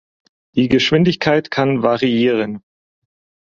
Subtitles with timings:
[0.55, 2.63] Die Geschwindigkeit kann variieren.